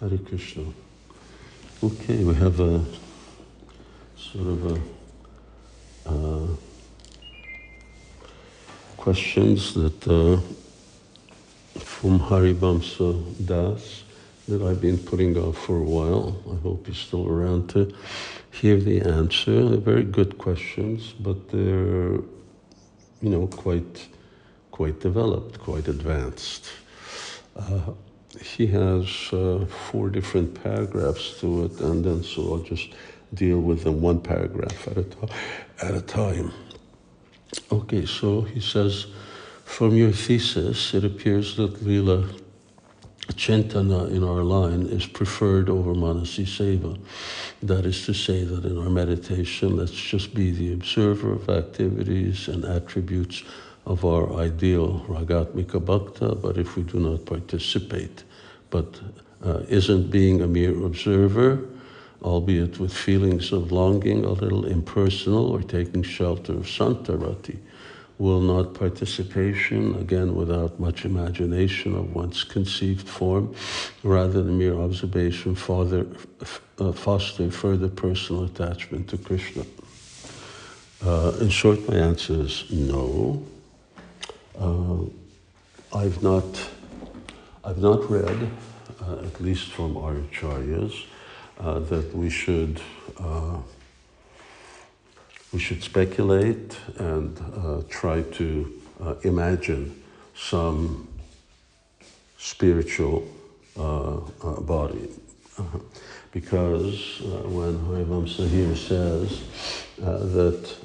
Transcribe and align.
Hare 0.00 0.16
Krishna. 0.16 0.62
Okay, 1.84 2.24
we 2.24 2.34
have 2.36 2.58
a 2.58 2.82
sort 4.16 4.46
of 4.46 4.72
a 4.72 6.10
uh, 6.10 6.46
questions 8.96 9.74
that 9.74 10.08
uh, 10.08 10.40
from 11.78 12.18
Harivamsa 12.18 13.46
Das 13.46 14.04
that 14.48 14.62
I've 14.62 14.80
been 14.80 14.96
putting 14.96 15.36
off 15.36 15.58
for 15.58 15.76
a 15.76 15.82
while. 15.82 16.34
I 16.50 16.54
hope 16.62 16.86
he's 16.86 16.96
still 16.96 17.28
around 17.28 17.68
to 17.70 17.94
hear 18.52 18.80
the 18.80 19.02
answer. 19.02 19.68
They're 19.68 19.76
very 19.76 20.04
good 20.04 20.38
questions, 20.38 21.12
but 21.12 21.50
they're, 21.50 22.22
you 23.20 23.28
know, 23.28 23.48
quite, 23.48 24.08
quite 24.70 24.98
developed, 24.98 25.60
quite 25.60 25.88
advanced. 25.88 26.70
Uh, 27.54 27.92
he 28.38 28.66
has 28.68 29.32
uh, 29.32 29.66
four 29.90 30.08
different 30.10 30.62
paragraphs 30.62 31.40
to 31.40 31.64
it, 31.64 31.80
and 31.80 32.04
then 32.04 32.22
so 32.22 32.54
I'll 32.54 32.58
just 32.62 32.90
deal 33.34 33.60
with 33.60 33.84
them 33.84 34.00
one 34.00 34.20
paragraph 34.20 34.88
at 34.88 34.98
a, 34.98 35.04
to- 35.04 35.28
at 35.82 35.94
a 35.94 36.00
time. 36.00 36.52
Okay, 37.72 38.06
so 38.06 38.42
he 38.42 38.60
says, 38.60 39.06
from 39.64 39.96
your 39.96 40.12
thesis, 40.12 40.94
it 40.94 41.04
appears 41.04 41.56
that 41.56 41.82
Lila 41.82 42.28
Chintana 43.32 44.10
in 44.10 44.24
our 44.24 44.42
line 44.42 44.86
is 44.86 45.06
preferred 45.06 45.68
over 45.68 45.94
Manasi 45.94 46.44
Seva. 46.44 46.98
That 47.62 47.86
is 47.86 48.04
to 48.06 48.14
say 48.14 48.44
that 48.44 48.64
in 48.64 48.78
our 48.78 48.90
meditation, 48.90 49.76
let's 49.76 49.92
just 49.92 50.34
be 50.34 50.50
the 50.50 50.72
observer 50.72 51.32
of 51.32 51.48
activities 51.48 52.48
and 52.48 52.64
attributes 52.64 53.44
of 53.86 54.04
our 54.04 54.34
ideal 54.34 55.04
Ragatmika 55.08 55.84
Bhakta, 55.84 56.34
but 56.34 56.56
if 56.58 56.76
we 56.76 56.82
do 56.82 56.98
not 56.98 57.24
participate, 57.24 58.24
but 58.70 59.00
uh, 59.44 59.62
isn't 59.68 60.10
being 60.10 60.42
a 60.42 60.46
mere 60.46 60.84
observer, 60.84 61.66
albeit 62.22 62.78
with 62.78 62.92
feelings 62.92 63.52
of 63.52 63.72
longing, 63.72 64.24
a 64.24 64.32
little 64.32 64.66
impersonal, 64.66 65.50
or 65.50 65.62
taking 65.62 66.02
shelter 66.02 66.52
of 66.52 66.66
Santarati, 66.66 67.58
will 68.18 68.40
not 68.40 68.74
participation, 68.74 69.94
again 69.96 70.34
without 70.34 70.78
much 70.78 71.06
imagination 71.06 71.96
of 71.96 72.14
one's 72.14 72.44
conceived 72.44 73.08
form, 73.08 73.54
rather 74.02 74.42
than 74.42 74.58
mere 74.58 74.78
observation, 74.78 75.54
father, 75.54 76.06
uh, 76.78 76.92
foster 76.92 77.50
further 77.50 77.88
personal 77.88 78.44
attachment 78.44 79.08
to 79.08 79.16
Krishna? 79.16 79.64
Uh, 81.02 81.32
in 81.40 81.48
short, 81.48 81.88
my 81.88 81.94
answer 81.94 82.34
is 82.42 82.70
no. 82.70 83.42
Uh, 84.60 85.04
I've 85.94 86.22
not, 86.22 86.44
I've 87.64 87.78
not 87.78 88.10
read, 88.10 88.50
uh, 89.00 89.24
at 89.24 89.40
least 89.40 89.70
from 89.70 89.96
our 89.96 90.12
acharyas, 90.12 91.06
uh, 91.58 91.78
that 91.78 92.14
we 92.14 92.28
should 92.28 92.78
uh, 93.18 93.56
we 95.54 95.58
should 95.58 95.82
speculate 95.82 96.78
and 96.98 97.40
uh, 97.56 97.82
try 97.88 98.20
to 98.22 98.70
uh, 99.02 99.14
imagine 99.22 100.00
some 100.36 101.08
spiritual 102.36 103.26
body. 103.74 105.08
Because 106.32 107.20
when 107.22 107.76
Harivamsa 107.86 108.48
here 108.48 108.76
says 108.76 109.42
that, 109.98 110.76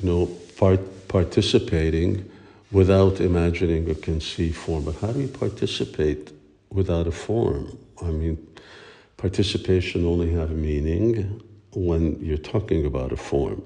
you 0.00 0.04
know, 0.10 0.26
part- 0.56 1.06
participating 1.06 2.28
without 2.72 3.20
imagining 3.20 3.90
a 3.90 3.94
conceived 3.94 4.56
form, 4.56 4.84
but 4.84 4.96
how 4.96 5.12
do 5.12 5.20
you 5.20 5.28
participate 5.28 6.32
without 6.70 7.06
a 7.06 7.12
form? 7.12 7.76
I 8.02 8.10
mean, 8.10 8.46
participation 9.16 10.06
only 10.06 10.32
have 10.32 10.50
meaning 10.50 11.42
when 11.74 12.18
you're 12.24 12.38
talking 12.38 12.86
about 12.86 13.12
a 13.12 13.16
form. 13.16 13.62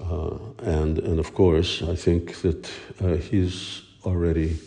Uh, 0.00 0.38
and, 0.62 0.98
and 0.98 1.18
of 1.18 1.34
course, 1.34 1.82
I 1.82 1.94
think 1.94 2.40
that 2.42 2.70
uh, 3.00 3.14
he's 3.16 3.82
already 4.04 4.58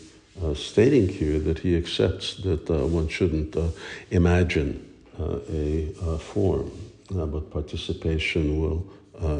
uh, 0.42 0.54
stating 0.54 1.08
here 1.08 1.38
that 1.40 1.58
he 1.58 1.76
accepts 1.76 2.36
that 2.36 2.70
uh, 2.70 2.86
one 2.86 3.08
shouldn't 3.08 3.56
uh, 3.56 3.68
imagine 4.10 4.84
uh, 5.18 5.38
a, 5.50 5.92
uh 6.00 6.18
form, 6.18 6.70
but 7.10 7.50
participation 7.50 8.60
will 8.60 8.86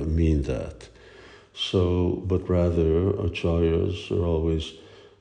mean 0.04 0.42
that. 0.42 0.88
So, 1.58 2.22
but 2.24 2.48
rather, 2.48 3.12
acharyas 3.14 4.12
are 4.12 4.24
always 4.24 4.74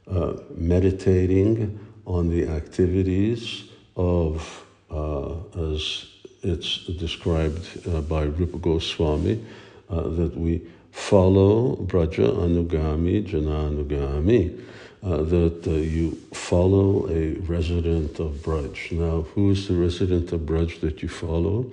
uh, 0.08 0.34
meditating 0.56 1.80
on 2.06 2.30
the 2.30 2.48
activities 2.48 3.64
of, 3.96 4.64
uh, 4.92 5.34
as 5.74 6.06
it's 6.44 6.86
described 6.86 7.88
uh, 7.88 8.02
by 8.02 8.24
Rupa 8.24 8.60
Goswami, 8.60 9.44
uh, 9.90 10.10
that 10.10 10.38
we 10.38 10.62
follow 10.92 11.76
Braja 11.76 12.30
Anugami, 12.30 13.26
Jana 13.26 13.72
Anugami, 13.72 14.64
uh, 15.04 15.24
that 15.24 15.68
uh, 15.68 15.72
you 15.72 16.12
follow 16.34 17.10
a 17.10 17.34
resident 17.48 18.20
of 18.20 18.34
Braj. 18.44 18.92
Now, 18.92 19.22
who 19.34 19.52
is 19.52 19.68
the 19.68 19.76
resident 19.76 20.32
of 20.32 20.42
Braj 20.42 20.80
that 20.82 21.02
you 21.02 21.10
follow? 21.10 21.72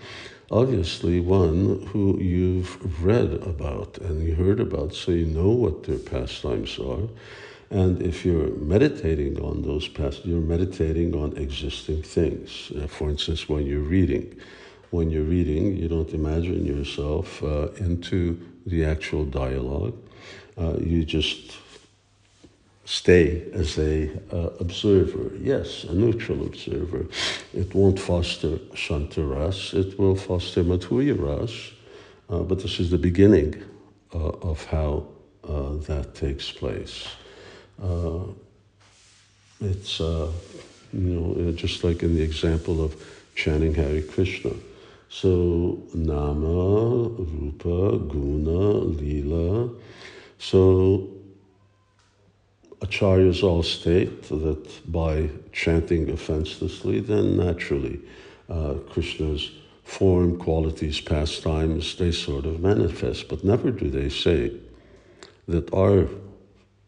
Obviously, 0.50 1.21
one 1.21 1.87
who 1.87 2.19
you've 2.21 3.03
read 3.03 3.32
about 3.43 3.99
and 3.99 4.27
you 4.27 4.34
heard 4.34 4.60
about, 4.60 4.94
so 4.94 5.10
you 5.10 5.27
know 5.27 5.49
what 5.49 5.84
their 5.84 5.99
pastimes 5.99 6.78
are. 6.78 7.09
And 7.71 8.03
if 8.03 8.25
you're 8.25 8.50
meditating 8.56 9.41
on 9.41 9.62
those 9.62 9.88
past, 9.88 10.25
you're 10.27 10.41
meditating 10.41 11.15
on 11.15 11.37
existing 11.37 12.03
things. 12.03 12.71
Uh, 12.77 12.87
for 12.87 13.09
instance, 13.09 13.49
when 13.49 13.66
you're 13.66 13.81
reading, 13.81 14.38
when 14.91 15.10
you're 15.10 15.25
reading, 15.25 15.77
you 15.77 15.88
don't 15.88 16.10
imagine 16.10 16.66
yourself 16.66 17.43
uh, 17.43 17.69
into 17.78 18.38
the 18.66 18.84
actual 18.84 19.25
dialogue. 19.25 19.97
Uh, 20.56 20.76
you 20.78 21.05
just 21.05 21.56
stay 22.84 23.50
as 23.52 23.78
a 23.78 24.10
uh, 24.32 24.50
observer. 24.60 25.34
Yes, 25.40 25.84
a 25.84 25.94
neutral 25.94 26.46
observer. 26.46 27.06
It 27.52 27.74
won't 27.74 27.98
foster 27.98 28.58
shantaras. 28.74 29.74
It 29.74 29.98
will 29.98 30.16
foster 30.16 30.62
madhurya 30.62 31.18
ras. 31.18 31.72
Uh, 32.28 32.42
but 32.42 32.60
this 32.60 32.80
is 32.80 32.90
the 32.90 32.98
beginning 32.98 33.62
uh, 34.14 34.28
of 34.42 34.64
how 34.66 35.06
uh, 35.48 35.74
that 35.88 36.14
takes 36.14 36.50
place. 36.50 37.08
Uh, 37.82 38.24
it's 39.60 40.00
uh, 40.00 40.30
you 40.92 41.00
know 41.00 41.52
just 41.52 41.84
like 41.84 42.02
in 42.02 42.14
the 42.14 42.22
example 42.22 42.82
of 42.82 42.94
chanting 43.34 43.74
Hare 43.74 44.02
Krishna. 44.02 44.52
So 45.08 45.82
nama, 45.94 47.08
rupa, 47.08 47.98
guna, 47.98 48.78
lila. 48.98 49.70
So 50.38 51.13
acharyas 52.84 53.42
all 53.42 53.62
state 53.62 54.22
that 54.28 54.92
by 54.92 55.30
chanting 55.52 56.10
offenselessly, 56.10 57.00
then 57.00 57.36
naturally 57.36 58.00
uh, 58.48 58.74
Krishna's 58.90 59.50
form, 59.84 60.38
qualities, 60.38 61.00
pastimes, 61.00 61.96
they 61.96 62.12
sort 62.12 62.46
of 62.46 62.60
manifest. 62.60 63.28
But 63.28 63.44
never 63.44 63.70
do 63.70 63.90
they 63.90 64.08
say 64.08 64.52
that 65.48 65.72
our 65.72 66.08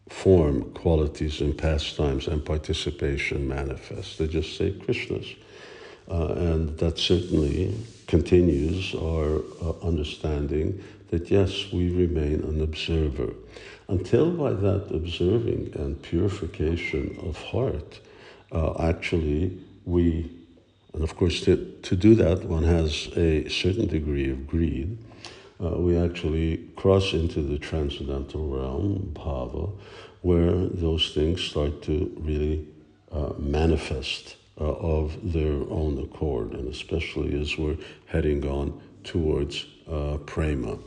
form, 0.09 0.71
qualities, 0.73 1.41
and 1.41 1.57
pastimes 1.57 2.27
and 2.27 2.43
participation 2.43 3.47
manifest. 3.47 4.17
They 4.17 4.27
just 4.27 4.57
say 4.57 4.71
Krishna's. 4.71 5.27
Uh, 6.09 6.33
and 6.33 6.77
that 6.77 6.97
certainly 6.97 7.75
continues 8.07 8.95
our 8.95 9.41
uh, 9.61 9.73
understanding 9.83 10.81
that 11.09 11.31
yes, 11.31 11.71
we 11.71 11.89
remain 11.89 12.43
an 12.43 12.61
observer. 12.61 13.33
Until 13.87 14.31
by 14.31 14.51
that 14.51 14.93
observing 14.93 15.71
and 15.75 16.01
purification 16.01 17.17
of 17.23 17.37
heart, 17.41 18.01
uh, 18.51 18.73
actually 18.81 19.57
we, 19.85 20.29
and 20.93 21.03
of 21.03 21.15
course 21.15 21.41
to, 21.41 21.55
to 21.83 21.95
do 21.95 22.15
that 22.15 22.43
one 22.43 22.63
has 22.63 23.09
a 23.15 23.47
certain 23.47 23.87
degree 23.87 24.29
of 24.29 24.45
greed, 24.45 24.97
uh, 25.63 25.69
we 25.77 25.97
actually 25.97 26.57
cross 26.75 27.13
into 27.13 27.41
the 27.41 27.57
transcendental 27.57 28.47
realm, 28.47 29.11
bhava, 29.13 29.71
where 30.21 30.67
those 30.67 31.13
things 31.13 31.41
start 31.41 31.81
to 31.83 32.13
really 32.19 32.67
uh, 33.11 33.33
manifest 33.37 34.35
uh, 34.59 34.65
of 34.65 35.17
their 35.33 35.53
own 35.69 35.97
accord, 36.03 36.51
and 36.53 36.67
especially 36.67 37.39
as 37.39 37.57
we're 37.57 37.77
heading 38.07 38.45
on 38.47 38.79
towards 39.03 39.65
uh, 39.89 40.17
prema. 40.25 40.77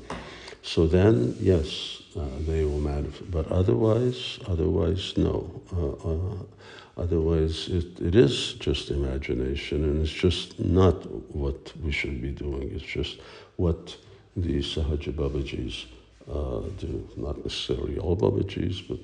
So 0.62 0.86
then, 0.86 1.36
yes, 1.40 2.02
uh, 2.16 2.26
they 2.46 2.64
will 2.64 2.80
manifest, 2.80 3.30
but 3.30 3.50
otherwise, 3.50 4.38
otherwise, 4.46 5.16
no. 5.16 5.62
Uh, 5.74 6.10
uh, 6.10 7.02
otherwise, 7.02 7.68
it, 7.68 8.00
it 8.00 8.14
is 8.14 8.54
just 8.54 8.90
imagination, 8.90 9.84
and 9.84 10.02
it's 10.02 10.12
just 10.12 10.58
not 10.60 10.94
what 11.34 11.72
we 11.82 11.90
should 11.92 12.20
be 12.20 12.30
doing. 12.30 12.70
It's 12.74 12.84
just 12.84 13.18
what 13.56 13.96
the 14.36 14.58
Sahaja 14.58 15.12
Babajis 15.12 15.86
uh, 16.30 16.68
do, 16.78 17.08
not 17.16 17.38
necessarily 17.38 17.98
all 17.98 18.16
Babajis, 18.16 18.86
but 18.86 18.98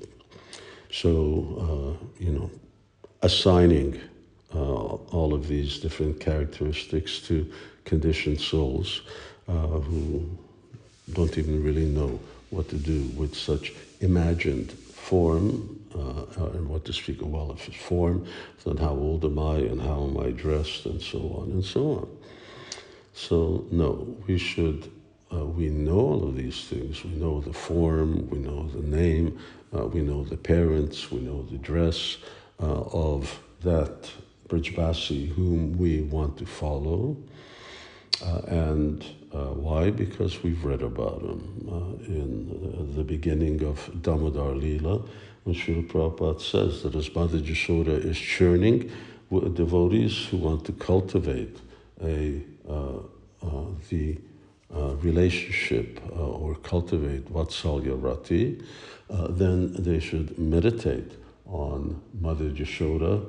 so, 0.91 1.97
uh, 2.01 2.07
you 2.23 2.33
know, 2.33 2.51
assigning 3.23 4.01
uh, 4.55 4.59
all 4.59 5.35
of 5.35 5.49
these 5.49 5.79
different 5.79 6.21
characteristics 6.21 7.19
to 7.21 7.51
conditioned 7.85 8.41
souls 8.41 9.03
who 9.47 10.29
don't 11.13 11.37
even 11.39 11.63
really 11.63 11.85
know 11.85 12.19
what 12.51 12.69
to 12.69 12.77
do 12.77 13.03
with 13.17 13.35
such 13.35 13.73
imagined 14.01 14.73
form 14.73 15.81
uh, 15.95 16.47
and 16.55 16.69
what 16.69 16.85
to 16.85 16.93
speak 16.93 17.23
of. 17.23 17.31
Well, 17.31 17.53
if 17.53 17.69
it's 17.69 17.77
form, 17.77 18.27
then 18.65 18.77
how 18.77 18.91
old 18.91 19.25
am 19.25 19.39
I 19.39 19.57
and 19.57 19.81
how 19.81 20.05
am 20.05 20.19
I 20.19 20.31
dressed 20.31 20.87
and 20.87 21.01
so 21.01 21.19
on 21.41 21.53
and 21.53 21.65
so 21.65 21.93
on. 21.93 22.09
So, 23.15 23.65
no, 23.71 24.15
we 24.27 24.37
should, 24.37 24.91
uh, 25.33 25.47
we 25.47 25.69
know 25.69 25.99
all 25.99 26.29
of 26.29 26.37
these 26.37 26.65
things. 26.65 27.03
We 27.03 27.13
know 27.13 27.41
the 27.41 27.53
form, 27.53 28.29
we 28.29 28.39
know 28.39 28.69
the 28.69 28.83
name, 28.83 29.39
uh, 29.75 29.87
we 29.87 30.03
know 30.03 30.25
the 30.25 30.37
parents, 30.37 31.11
we 31.11 31.21
know 31.21 31.43
the 31.43 31.59
dress 31.59 32.19
uh, 32.61 32.83
of 32.93 33.41
that 33.63 34.11
Brijbasi 34.49 35.29
whom 35.29 35.79
we 35.79 36.03
want 36.03 36.37
to 36.39 36.47
follow. 36.47 37.17
Uh, 38.25 38.41
and 38.47 39.05
uh, 39.33 39.47
why? 39.53 39.91
Because 39.91 40.43
we've 40.43 40.65
read 40.65 40.83
about 40.83 41.21
him 41.21 41.69
uh, 41.69 42.05
in 42.07 42.95
the 42.97 43.05
beginning 43.05 43.63
of 43.65 43.91
Damodar 44.03 44.55
Lila, 44.55 45.03
when 45.45 45.55
Srila 45.55 45.87
Prabhupada 45.87 46.41
says 46.41 46.83
that 46.83 46.95
as 46.95 47.15
Mother 47.15 47.39
Jashoda 47.39 48.03
is 48.05 48.19
churning 48.19 48.91
devotees 49.55 50.27
who 50.27 50.39
want 50.39 50.65
to 50.65 50.73
cultivate 50.73 51.59
a, 52.03 52.41
uh, 52.69 52.99
uh, 53.43 53.65
the 53.91 54.19
uh, 54.75 54.95
relationship 54.97 56.01
or 56.17 56.55
cultivate 56.57 57.33
Vatsalya 57.33 58.01
Rati, 58.03 58.63
then 59.09 59.73
they 59.75 60.01
should 60.01 60.39
meditate 60.39 61.13
on 61.47 62.01
Mother 62.21 62.51
Jashoda 62.51 63.27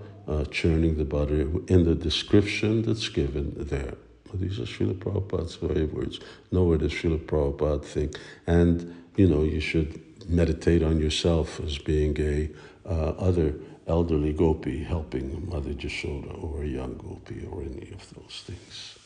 churning 0.52 0.98
the 0.98 1.06
butter 1.06 1.42
in 1.68 1.84
the 1.84 1.96
description 1.96 2.84
that's 2.84 3.10
given 3.10 3.54
there. 3.58 3.96
These 4.34 4.60
are 4.60 4.64
Srila 4.64 4.96
Prabhupada's 4.96 5.56
very 5.56 5.86
words. 5.86 6.20
Nowhere 6.52 6.78
does 6.78 6.92
Srila 6.92 7.26
Prabhupada 7.26 7.84
think. 7.84 8.18
And, 8.46 9.06
you 9.16 9.28
know, 9.28 9.44
you 9.44 9.60
should 9.60 10.02
meditate 10.30 10.84
on 10.84 11.00
yourself 11.00 11.60
as 11.60 11.78
being 11.78 12.20
a 12.20 12.50
uh, 12.86 13.12
other 13.18 13.56
elderly 13.88 14.34
gopi 14.34 14.84
helping 14.84 15.50
Mother 15.50 15.72
Jashoda 15.72 16.44
or 16.44 16.64
a 16.64 16.68
young 16.68 16.98
gopi 16.98 17.48
or 17.50 17.62
any 17.62 17.90
of 17.92 18.14
those 18.14 18.44
things. 18.46 18.98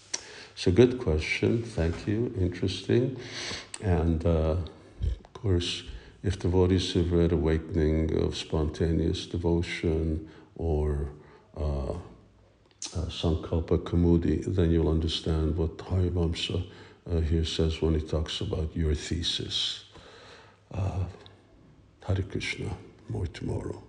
It's 0.54 0.68
a 0.68 0.72
good 0.72 1.00
question. 1.00 1.64
Thank 1.64 2.08
you. 2.08 2.34
Interesting. 2.40 3.18
And, 3.82 4.26
uh, 4.26 4.58
of 5.02 5.34
course, 5.34 5.84
if 6.24 6.38
devotees 6.38 6.94
have 6.94 7.12
read 7.12 7.32
Awakening 7.32 8.22
of 8.22 8.36
Spontaneous 8.36 9.26
Devotion 9.26 10.30
or 10.56 11.10
uh, 11.58 11.91
uh, 12.96 13.06
Sankalpa 13.06 13.78
Kaumudi, 13.78 14.44
then 14.46 14.72
you'll 14.72 14.90
understand 14.90 15.56
what 15.56 15.78
Harivamsa 15.78 16.64
uh, 17.10 17.20
here 17.20 17.46
says 17.46 17.82
when 17.82 17.96
he 17.96 18.02
talks 18.02 18.42
about 18.42 18.76
your 18.76 18.94
thesis. 18.96 19.86
Uh, 20.74 21.06
Hare 22.06 22.24
Krishna, 22.24 22.70
more 23.10 23.28
tomorrow. 23.28 23.82